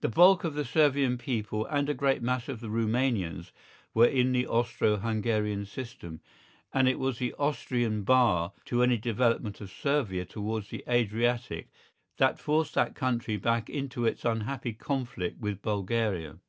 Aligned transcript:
The 0.00 0.08
bulk 0.08 0.42
of 0.42 0.54
the 0.54 0.64
Servian 0.64 1.16
people 1.16 1.64
and 1.66 1.88
a 1.88 1.94
great 1.94 2.22
mass 2.22 2.48
of 2.48 2.58
the 2.58 2.68
Rumanians 2.68 3.52
were 3.94 4.08
in 4.08 4.32
the 4.32 4.44
Austro 4.44 4.96
Hungarian 4.96 5.64
system, 5.64 6.18
and 6.74 6.88
it 6.88 6.98
was 6.98 7.20
the 7.20 7.32
Austrian 7.34 8.02
bar 8.02 8.52
to 8.64 8.82
any 8.82 8.96
development 8.96 9.60
of 9.60 9.70
Servia 9.70 10.24
towards 10.24 10.70
the 10.70 10.82
Adriatic 10.88 11.70
that 12.16 12.40
forced 12.40 12.74
that 12.74 12.96
country 12.96 13.36
back 13.36 13.70
into 13.70 14.04
its 14.04 14.24
unhappy 14.24 14.72
conflict 14.72 15.38
with 15.40 15.62
Bulgaria. 15.62 16.40